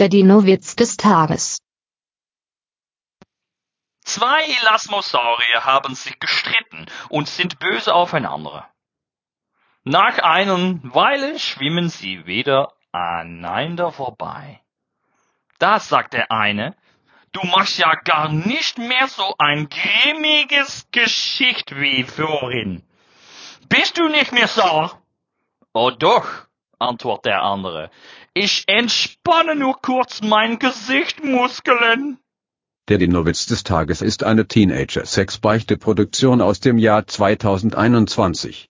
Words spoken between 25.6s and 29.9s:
Oh doch, antwortet der andere. Ich entspanne nur